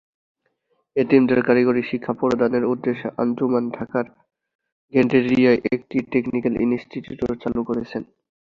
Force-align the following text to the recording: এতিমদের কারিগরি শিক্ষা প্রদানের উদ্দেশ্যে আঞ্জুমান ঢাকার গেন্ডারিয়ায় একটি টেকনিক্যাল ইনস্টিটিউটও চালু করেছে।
এতিমদের 0.95 1.39
কারিগরি 1.47 1.81
শিক্ষা 1.83 2.13
প্রদানের 2.21 2.63
উদ্দেশ্যে 2.63 3.07
আঞ্জুমান 3.17 3.63
ঢাকার 3.77 4.05
গেন্ডারিয়ায় 4.93 5.59
একটি 5.75 5.97
টেকনিক্যাল 6.11 6.53
ইনস্টিটিউটও 6.65 7.33
চালু 7.43 7.61
করেছে। 7.69 7.97